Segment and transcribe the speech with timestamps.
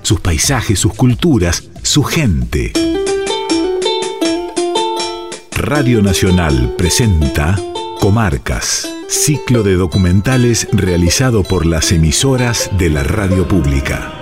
[0.00, 2.72] Sus paisajes, sus culturas, su gente.
[5.52, 7.58] Radio Nacional presenta
[8.00, 14.19] Comarcas, ciclo de documentales realizado por las emisoras de la radio pública.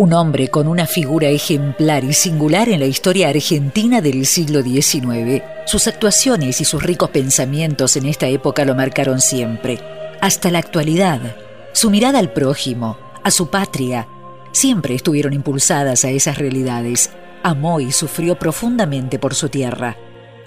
[0.00, 5.42] Un hombre con una figura ejemplar y singular en la historia argentina del siglo XIX.
[5.66, 9.78] Sus actuaciones y sus ricos pensamientos en esta época lo marcaron siempre.
[10.22, 11.36] Hasta la actualidad,
[11.74, 14.08] su mirada al prójimo, a su patria,
[14.52, 17.10] siempre estuvieron impulsadas a esas realidades.
[17.42, 19.98] Amó y sufrió profundamente por su tierra,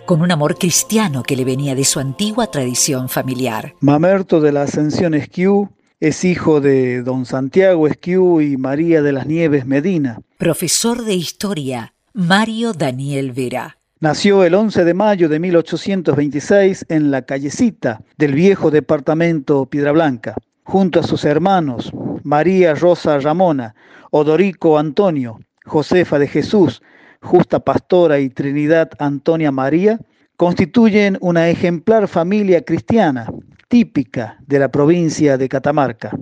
[0.07, 3.75] con un amor cristiano que le venía de su antigua tradición familiar.
[3.81, 9.25] Mamerto de la Ascensión Esquiú es hijo de don Santiago Esquiú y María de las
[9.25, 10.19] Nieves Medina.
[10.37, 13.77] Profesor de Historia, Mario Daniel Vera.
[13.99, 20.35] Nació el 11 de mayo de 1826 en la callecita del viejo departamento Piedra Blanca,
[20.63, 21.91] junto a sus hermanos
[22.23, 23.75] María Rosa Ramona,
[24.11, 26.81] Odorico Antonio, Josefa de Jesús,
[27.21, 29.99] Justa Pastora y Trinidad Antonia María,
[30.35, 33.27] constituyen una ejemplar familia cristiana
[33.73, 36.15] típica de la provincia de Catamarca.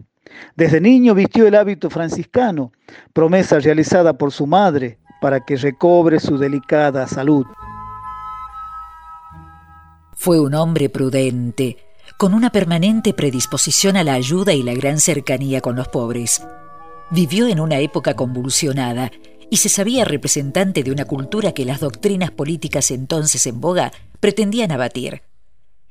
[0.55, 2.71] Desde niño vistió el hábito franciscano,
[3.11, 7.45] promesa realizada por su madre para que recobre su delicada salud.
[10.13, 11.75] Fue un hombre prudente,
[12.17, 16.41] con una permanente predisposición a la ayuda y la gran cercanía con los pobres.
[17.09, 19.11] Vivió en una época convulsionada
[19.49, 24.71] y se sabía representante de una cultura que las doctrinas políticas entonces en boga pretendían
[24.71, 25.23] abatir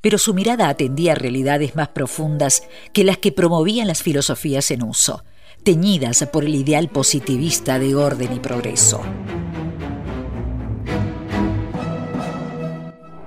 [0.01, 4.83] pero su mirada atendía a realidades más profundas que las que promovían las filosofías en
[4.83, 5.23] uso,
[5.65, 9.03] teñidas por el ideal positivista de orden y progreso.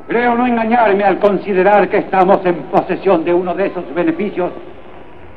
[0.07, 4.51] Creo no engañarme al considerar que estamos en posesión de uno de esos beneficios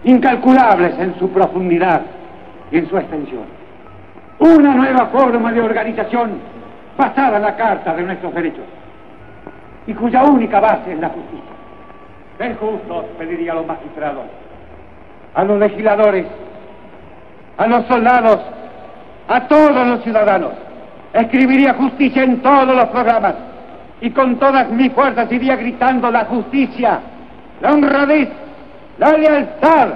[0.05, 2.03] incalculables en su profundidad
[2.71, 3.45] y en su extensión.
[4.39, 6.41] Una nueva forma de organización
[6.97, 8.65] basada en la Carta de nuestros Derechos
[9.87, 11.55] y cuya única base es la justicia.
[12.39, 14.25] Ser justos, pediría a los magistrados,
[15.35, 16.27] a los legisladores,
[17.57, 18.41] a los soldados,
[19.29, 20.53] a todos los ciudadanos.
[21.13, 23.35] Escribiría justicia en todos los programas
[24.01, 27.01] y con todas mis fuerzas iría gritando la justicia,
[27.61, 28.29] la honradez,
[28.99, 29.89] la lealtad.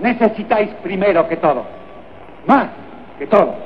[0.00, 1.64] Necesitáis primero que todo,
[2.46, 2.66] más
[3.18, 3.63] que todo.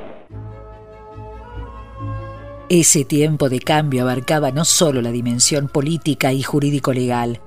[2.71, 7.41] Ese tiempo de cambio abarcaba no solo la dimensión política y jurídico-legal,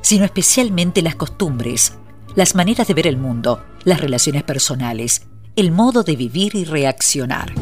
[0.00, 1.98] sino especialmente las costumbres,
[2.36, 5.26] las maneras de ver el mundo, las relaciones personales,
[5.56, 7.52] el modo de vivir y reaccionar.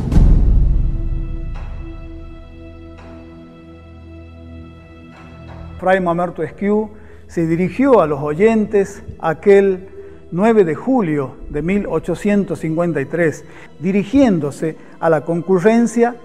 [5.81, 6.91] Fray Mamerto Esquiú
[7.27, 9.89] se dirigió a los oyentes aquel
[10.31, 13.47] 9 de julio de 1853,
[13.81, 16.17] dirigiéndose a la concurrencia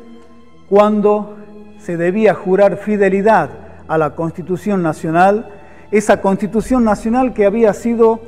[0.70, 1.38] cuando
[1.80, 3.50] se debía jurar fidelidad
[3.88, 5.50] a la Constitución Nacional,
[5.92, 8.20] esa Constitución Nacional que había sido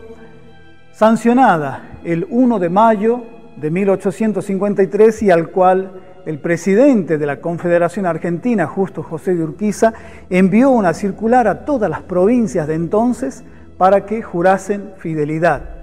[0.93, 3.23] sancionada el 1 de mayo
[3.57, 5.91] de 1853 y al cual
[6.25, 9.93] el presidente de la Confederación Argentina, Justo José de Urquiza,
[10.29, 13.43] envió una circular a todas las provincias de entonces
[13.77, 15.78] para que jurasen fidelidad.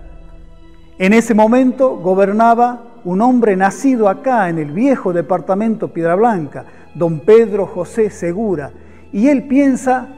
[0.99, 6.65] En ese momento gobernaba un hombre nacido acá en el viejo departamento Piedra Blanca,
[6.95, 8.71] don Pedro José Segura,
[9.13, 10.09] y él piensa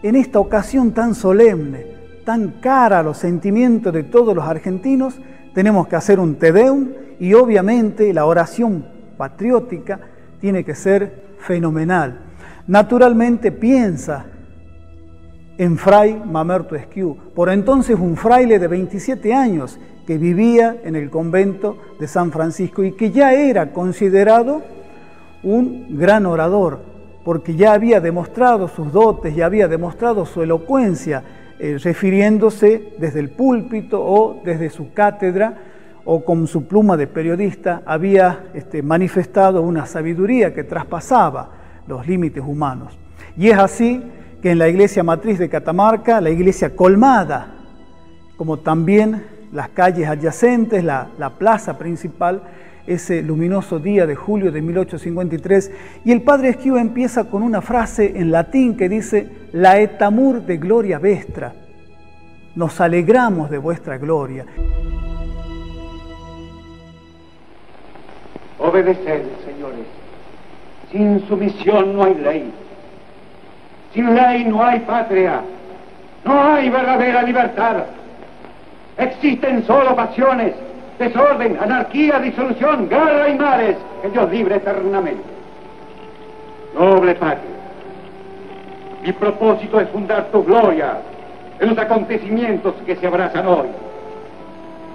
[0.00, 1.86] en esta ocasión tan solemne,
[2.24, 5.20] tan cara a los sentimientos de todos los argentinos,
[5.54, 8.86] tenemos que hacer un Tedeum y obviamente la oración
[9.16, 9.98] patriótica
[10.40, 12.20] tiene que ser fenomenal.
[12.68, 14.24] Naturalmente piensa
[15.58, 21.10] en Fray Mamerto Esquiú, por entonces un fraile de 27 años que vivía en el
[21.10, 24.62] convento de San Francisco y que ya era considerado
[25.42, 26.80] un gran orador,
[27.24, 31.22] porque ya había demostrado sus dotes, ya había demostrado su elocuencia,
[31.58, 35.58] eh, refiriéndose desde el púlpito o desde su cátedra
[36.04, 41.50] o con su pluma de periodista había este, manifestado una sabiduría que traspasaba
[41.86, 42.98] los límites humanos.
[43.36, 44.02] Y es así
[44.42, 47.54] que en la iglesia matriz de Catamarca, la iglesia colmada,
[48.36, 52.42] como también las calles adyacentes, la, la plaza principal,
[52.84, 55.70] ese luminoso día de julio de 1853,
[56.04, 60.56] y el padre Esquivo empieza con una frase en latín que dice, la etamur de
[60.56, 61.54] gloria vestra,
[62.56, 64.44] nos alegramos de vuestra gloria.
[68.58, 69.86] Obedeced, señores.
[70.90, 72.52] Sin sumisión no hay ley.
[73.92, 75.40] Sin ley no hay patria.
[76.24, 77.76] No hay verdadera libertad.
[78.96, 80.54] Existen solo pasiones,
[80.98, 85.24] desorden, anarquía, disolución, guerra y mares que Dios libre eternamente.
[86.78, 87.50] Noble patria.
[89.02, 90.98] Mi propósito es fundar tu gloria
[91.58, 93.68] en los acontecimientos que se abrazan hoy.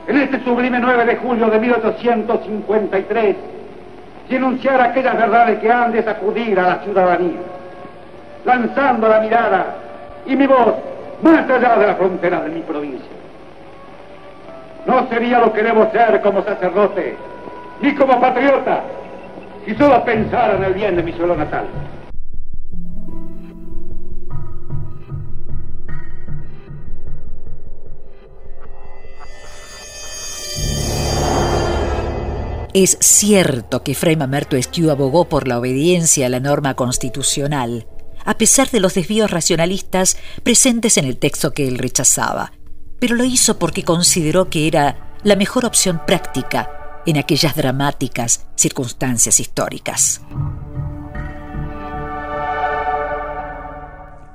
[0.07, 3.35] En este sublime 9 de julio de 1853,
[4.29, 7.39] y enunciar aquellas verdades que han de sacudir a la ciudadanía,
[8.47, 9.75] lanzando la mirada
[10.25, 10.73] y mi voz
[11.21, 13.11] más allá de la frontera de mi provincia.
[14.85, 17.17] No sería lo que debo ser como sacerdote,
[17.81, 18.83] ni como patriota,
[19.65, 21.65] si solo pensara en el bien de mi suelo natal.
[32.73, 34.55] Es cierto que Fray Mamerto
[34.89, 37.87] abogó por la obediencia a la norma constitucional,
[38.27, 42.51] a pesar de los desvíos racionalistas presentes en el texto que él rechazaba,
[42.99, 49.39] pero lo hizo porque consideró que era la mejor opción práctica en aquellas dramáticas circunstancias
[49.39, 50.21] históricas.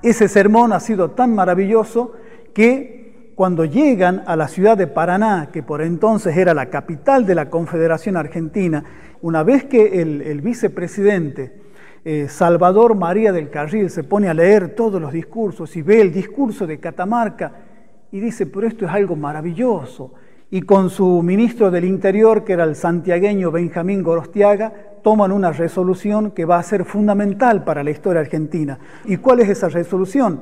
[0.02, 2.12] Ese sermón ha sido tan maravilloso
[2.54, 7.34] que cuando llegan a la ciudad de Paraná, que por entonces era la capital de
[7.34, 8.84] la Confederación Argentina,
[9.20, 11.61] una vez que el, vicepresidente
[12.04, 16.12] eh, Salvador María del Carril se pone a leer todos los discursos y ve el
[16.12, 17.52] discurso de Catamarca
[18.10, 20.12] y dice, pero esto es algo maravilloso.
[20.50, 24.72] Y con su ministro del Interior, que era el santiagueño Benjamín Gorostiaga,
[25.02, 28.78] toman una resolución que va a ser fundamental para la historia argentina.
[29.04, 30.40] ¿Y cuál es esa resolución?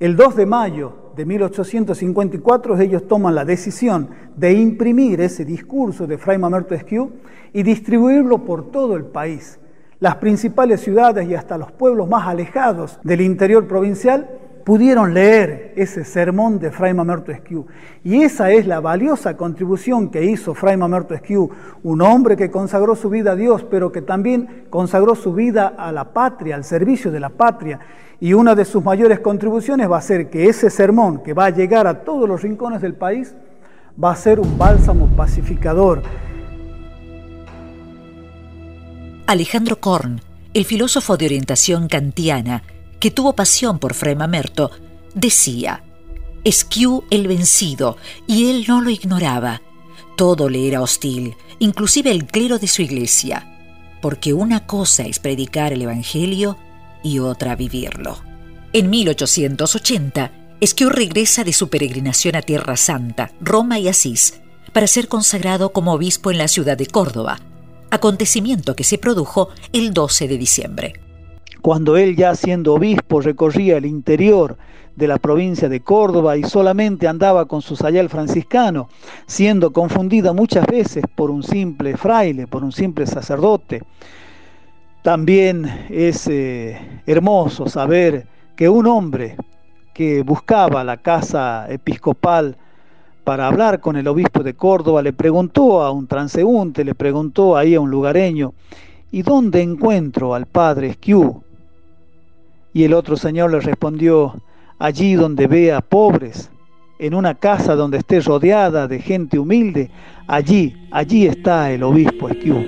[0.00, 6.18] El 2 de mayo de 1854 ellos toman la decisión de imprimir ese discurso de
[6.18, 7.12] Fray Mamerto Esquiú
[7.52, 9.59] y distribuirlo por todo el país.
[10.00, 14.28] Las principales ciudades y hasta los pueblos más alejados del interior provincial
[14.64, 17.66] pudieron leer ese sermón de Fray Mamerto Esquiú.
[18.02, 21.50] Y esa es la valiosa contribución que hizo Fray Mamerto Esquiú,
[21.82, 25.92] un hombre que consagró su vida a Dios, pero que también consagró su vida a
[25.92, 27.80] la patria, al servicio de la patria
[28.20, 31.50] y una de sus mayores contribuciones va a ser que ese sermón que va a
[31.50, 33.34] llegar a todos los rincones del país
[34.02, 36.02] va a ser un bálsamo pacificador.
[39.30, 40.20] Alejandro Korn,
[40.54, 42.64] el filósofo de orientación kantiana,
[42.98, 44.72] que tuvo pasión por Fray Mamerto,
[45.14, 45.84] decía,
[46.42, 47.96] Esquiú el vencido,
[48.26, 49.62] y él no lo ignoraba.
[50.16, 53.46] Todo le era hostil, inclusive el clero de su iglesia,
[54.02, 56.58] porque una cosa es predicar el Evangelio
[57.04, 58.18] y otra vivirlo.
[58.72, 64.40] En 1880, Esquiu regresa de su peregrinación a Tierra Santa, Roma y Asís,
[64.72, 67.38] para ser consagrado como obispo en la ciudad de Córdoba,
[67.90, 70.92] acontecimiento que se produjo el 12 de diciembre.
[71.62, 74.56] Cuando él ya siendo obispo recorría el interior
[74.96, 78.88] de la provincia de Córdoba y solamente andaba con su sayal franciscano,
[79.26, 83.82] siendo confundida muchas veces por un simple fraile, por un simple sacerdote,
[85.02, 89.36] también es eh, hermoso saber que un hombre
[89.94, 92.56] que buscaba la casa episcopal
[93.30, 97.76] para hablar con el obispo de Córdoba le preguntó a un transeúnte, le preguntó ahí
[97.76, 98.54] a un lugareño,
[99.12, 101.40] ¿y dónde encuentro al padre Esquiú?
[102.72, 104.34] Y el otro señor le respondió,
[104.80, 106.50] allí donde vea pobres,
[106.98, 109.92] en una casa donde esté rodeada de gente humilde,
[110.26, 112.66] allí, allí está el obispo Esquiú.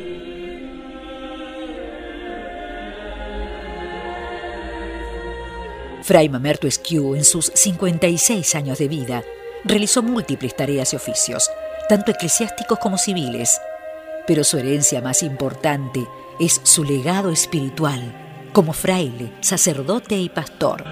[6.05, 9.25] Fray Mamerto Esquiú, en sus 56 años de vida,
[9.65, 11.51] realizó múltiples tareas y oficios,
[11.89, 13.61] tanto eclesiásticos como civiles,
[14.27, 16.07] pero su herencia más importante
[16.41, 18.01] es su legado espiritual
[18.53, 20.85] como fraile, sacerdote y pastor.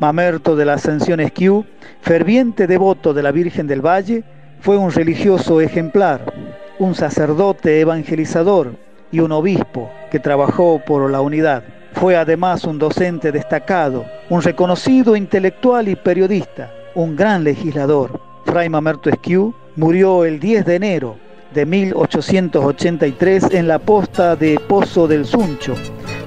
[0.00, 1.66] Mamerto de la Ascensión Esquiú,
[2.00, 4.24] ferviente devoto de la Virgen del Valle,
[4.60, 6.32] fue un religioso ejemplar,
[6.80, 8.74] un sacerdote evangelizador,
[9.12, 11.62] y un obispo que trabajó por la unidad.
[11.92, 18.20] Fue además un docente destacado, un reconocido intelectual y periodista, un gran legislador.
[18.46, 21.16] Fray Mamerto Esquiu murió el 10 de enero
[21.52, 25.74] de 1883 en la posta de Pozo del Suncho,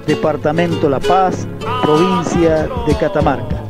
[0.05, 1.48] departamento La Paz,
[1.81, 3.63] provincia de Catamarca.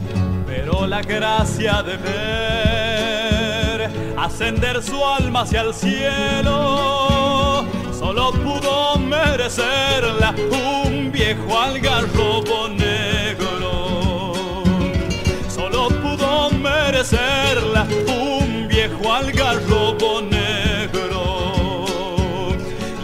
[4.44, 7.66] Ascender su alma hacia el cielo
[7.98, 10.36] solo pudo merecerla
[10.86, 14.64] un viejo algarrobo negro.
[15.48, 21.46] Solo pudo merecerla un viejo algarrobo negro.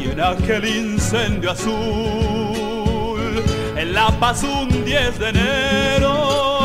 [0.02, 3.42] Y en aquel incendio azul,
[3.78, 6.59] en La Paz un 10 de enero,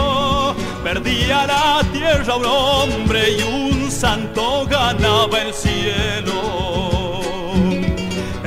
[0.85, 6.75] perdía la tierra un hombre y un santo ganaba el cielo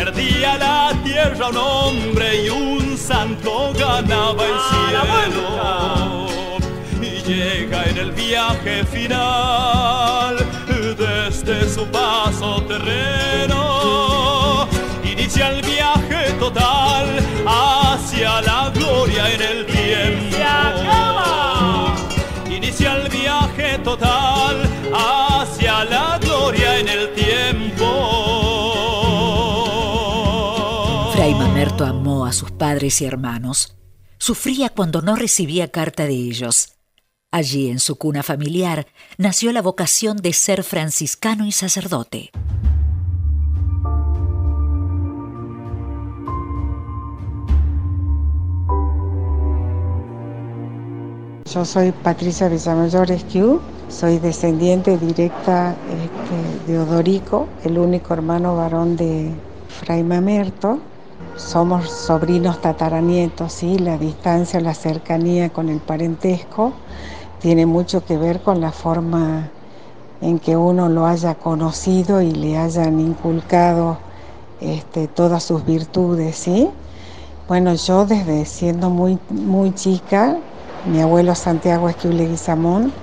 [0.08, 6.28] perdía la tierra un hombre y un santo ganaba el cielo.
[7.02, 10.38] Y llega en el viaje final,
[10.98, 14.68] desde su paso terreno,
[15.04, 20.27] inicia el viaje total hacia la gloria en el tiempo.
[22.78, 24.62] Inicia el viaje total
[24.94, 27.86] hacia la gloria en el tiempo.
[31.14, 33.76] Fray Mamerto amó a sus padres y hermanos.
[34.20, 36.76] Sufría cuando no recibía carta de ellos.
[37.32, 38.86] Allí, en su cuna familiar,
[39.18, 42.30] nació la vocación de ser franciscano y sacerdote.
[51.54, 58.98] Yo soy Patricia Villamayor Esquiú, soy descendiente directa este, de Odorico, el único hermano varón
[58.98, 59.32] de
[59.70, 60.78] Fray Mamerto.
[61.38, 63.80] Somos sobrinos tataranietos, ¿sí?
[63.80, 66.74] la distancia, la cercanía con el parentesco
[67.40, 69.50] tiene mucho que ver con la forma
[70.20, 73.98] en que uno lo haya conocido y le hayan inculcado
[74.60, 76.70] este, todas sus virtudes, ¿sí?
[77.48, 80.36] Bueno, yo desde siendo muy, muy chica,
[80.88, 82.94] mi abuelo Santiago Esquible Guizamón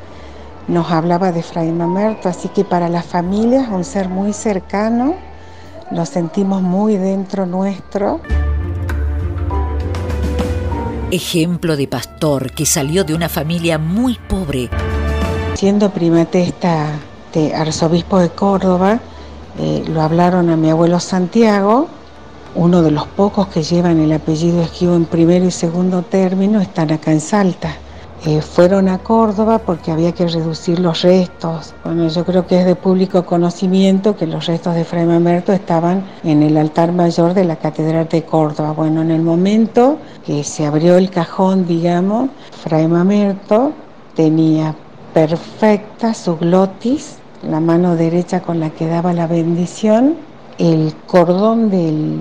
[0.68, 5.14] nos hablaba de Fray Mamerto, así que para las familias un ser muy cercano,
[5.90, 8.20] lo sentimos muy dentro nuestro.
[11.10, 14.70] Ejemplo de pastor que salió de una familia muy pobre.
[15.54, 16.86] Siendo primatesta
[17.34, 19.00] de arzobispo de Córdoba,
[19.58, 21.88] eh, lo hablaron a mi abuelo Santiago,
[22.54, 26.92] uno de los pocos que llevan el apellido Esquivo en primero y segundo término, están
[26.92, 27.76] acá en Salta.
[28.26, 31.74] Eh, fueron a Córdoba porque había que reducir los restos.
[31.84, 36.02] Bueno, yo creo que es de público conocimiento que los restos de Fray Mamerto estaban
[36.22, 38.72] en el altar mayor de la Catedral de Córdoba.
[38.72, 42.30] Bueno, en el momento que se abrió el cajón, digamos,
[42.62, 43.72] Fray Mamerto
[44.14, 44.74] tenía
[45.12, 50.16] perfecta su glotis, la mano derecha con la que daba la bendición,
[50.58, 52.18] el cordón del,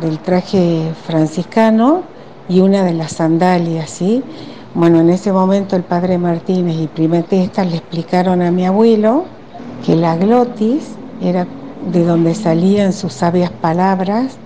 [0.00, 2.02] del traje franciscano
[2.48, 4.22] y una de las sandalias, ¿sí?
[4.74, 9.24] Bueno, en ese momento el padre Martínez y Primatesta le explicaron a mi abuelo
[9.86, 11.46] que la glotis era
[11.92, 14.36] de donde salían sus sabias palabras,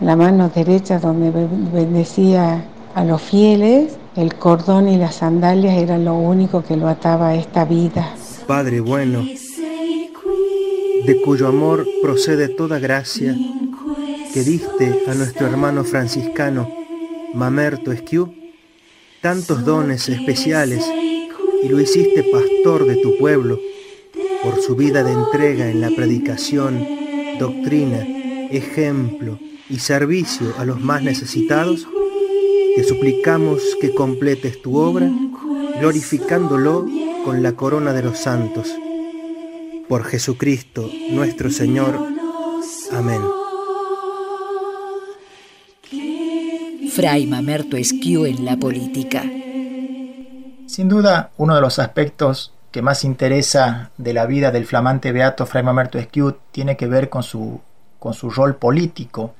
[0.00, 1.32] la mano derecha donde
[1.72, 2.64] bendecía
[2.94, 7.34] a los fieles, el cordón y las sandalias eran lo único que lo ataba a
[7.34, 8.08] esta vida.
[8.46, 9.24] Padre bueno,
[11.06, 13.36] de cuyo amor procede toda gracia,
[14.34, 16.68] que diste a nuestro hermano franciscano
[17.32, 18.34] Mamerto Esquiú,
[19.20, 20.84] tantos dones especiales
[21.62, 23.60] y lo hiciste pastor de tu pueblo
[24.42, 26.84] por su vida de entrega en la predicación,
[27.38, 28.04] doctrina,
[28.50, 29.38] ejemplo
[29.70, 31.86] y servicio a los más necesitados,
[32.74, 35.08] te suplicamos que completes tu obra
[35.78, 36.84] glorificándolo
[37.24, 38.74] con la corona de los santos.
[39.88, 41.96] Por Jesucristo nuestro Señor.
[42.92, 43.20] Amén.
[46.90, 49.22] Fray Mamerto Esquiú en la política.
[50.66, 55.46] Sin duda, uno de los aspectos que más interesa de la vida del flamante beato
[55.46, 57.60] Fray Mamerto Esquiú tiene que ver con su,
[57.98, 59.34] con su rol político,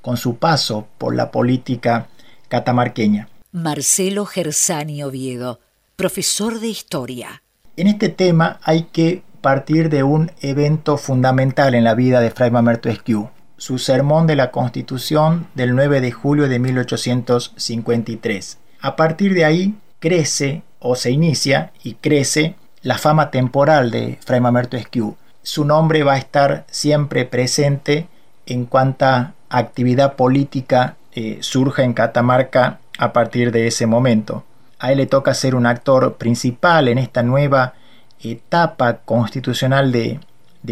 [0.00, 2.08] con su paso por la política
[2.48, 3.28] catamarqueña.
[3.52, 5.60] Marcelo Gersani Oviedo,
[5.96, 7.42] profesor de historia.
[7.76, 12.50] En este tema hay que partir de un evento fundamental en la vida de Fray
[12.50, 18.58] Mamerto Esquiú, su sermón de la Constitución del 9 de julio de 1853.
[18.80, 24.40] A partir de ahí crece o se inicia y crece la fama temporal de Fray
[24.40, 25.16] Mamerto Esquiú.
[25.42, 28.08] Su nombre va a estar siempre presente
[28.46, 34.44] en cuanta actividad política eh, surge en Catamarca a partir de ese momento.
[34.78, 37.74] A él le toca ser un actor principal en esta nueva
[38.22, 40.20] etapa constitucional de,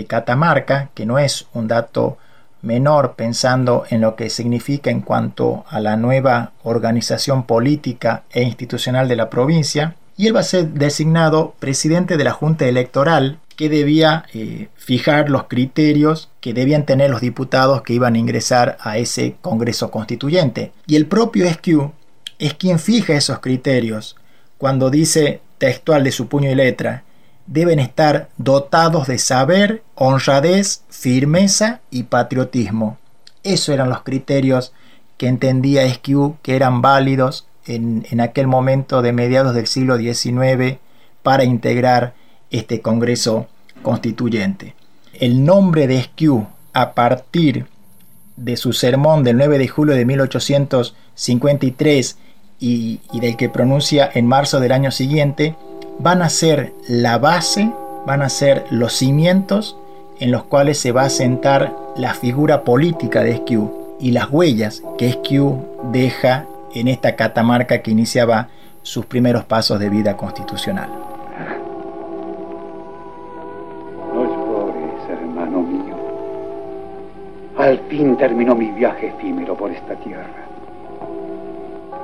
[0.07, 2.19] Catamarca, que no es un dato
[2.63, 9.09] menor pensando en lo que significa en cuanto a la nueva organización política e institucional
[9.09, 13.69] de la provincia, y él va a ser designado presidente de la Junta Electoral que
[13.69, 18.99] debía eh, fijar los criterios que debían tener los diputados que iban a ingresar a
[18.99, 20.73] ese Congreso Constituyente.
[20.87, 21.91] Y el propio SQ
[22.39, 24.17] es quien fija esos criterios
[24.59, 27.03] cuando dice textual de su puño y letra,
[27.49, 32.99] deben estar dotados de saber, honradez, firmeza y patriotismo.
[33.43, 34.73] Esos eran los criterios
[35.17, 40.79] que entendía SQ que eran válidos en, en aquel momento de mediados del siglo XIX
[41.23, 42.15] para integrar
[42.51, 43.47] este Congreso
[43.83, 44.75] Constituyente.
[45.15, 47.67] El nombre de Esquiú, a partir
[48.37, 52.19] de su sermón del 9 de julio de 1853
[52.61, 55.57] y, y del que pronuncia en marzo del año siguiente,
[55.99, 57.71] van a ser la base,
[58.07, 59.77] van a ser los cimientos
[60.21, 64.83] en los cuales se va a sentar la figura política de Esquiú y las huellas
[64.97, 68.49] que Esquiú deja en esta catamarca que iniciaba
[68.83, 70.89] sus primeros pasos de vida constitucional.
[77.57, 80.47] Al fin terminó mi viaje efímero por esta tierra.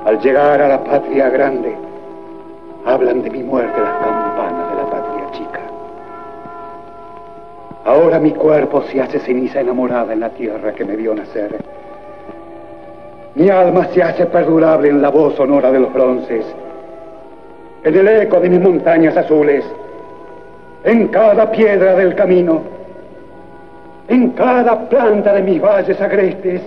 [0.05, 1.75] Al llegar a la patria grande,
[2.85, 5.61] hablan de mi muerte las campanas de la patria chica.
[7.85, 11.55] Ahora mi cuerpo se hace ceniza enamorada en la tierra que me vio nacer.
[13.35, 16.45] Mi alma se hace perdurable en la voz sonora de los bronces,
[17.83, 19.65] en el eco de mis montañas azules,
[20.83, 22.75] en cada piedra del camino
[24.07, 26.61] en cada planta de mis valles agrestes,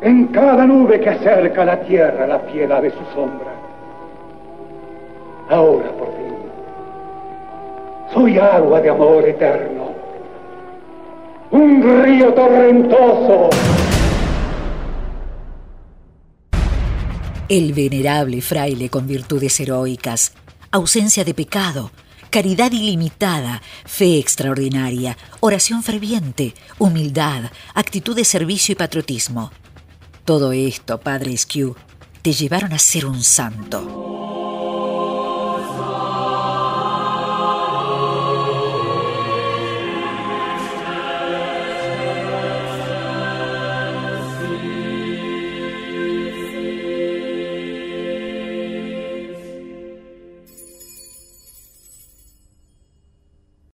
[0.00, 3.55] en cada nube que acerca a la tierra la piedad de su sombra.
[5.48, 6.34] Ahora por fin,
[8.12, 9.94] soy agua de amor eterno,
[11.52, 13.50] un río torrentoso.
[17.48, 20.32] El venerable fraile con virtudes heroicas,
[20.72, 21.92] ausencia de pecado,
[22.30, 29.52] caridad ilimitada, fe extraordinaria, oración ferviente, humildad, actitud de servicio y patriotismo.
[30.24, 31.76] Todo esto, Padre Esquiu,
[32.20, 34.25] te llevaron a ser un santo.